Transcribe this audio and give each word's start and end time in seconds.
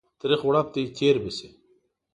تريخ 0.21 0.39
غړپ 0.47 0.67
دى 0.75 0.83
تير 0.97 1.15
به 1.23 1.31
سي. 1.37 1.47